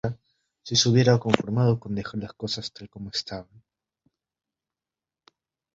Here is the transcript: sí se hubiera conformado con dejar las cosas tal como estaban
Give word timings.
sí 0.63 0.75
se 0.75 0.89
hubiera 0.89 1.19
conformado 1.19 1.79
con 1.79 1.93
dejar 1.93 2.17
las 2.21 2.33
cosas 2.33 2.73
tal 2.73 2.89
como 2.89 3.11
estaban 3.11 3.63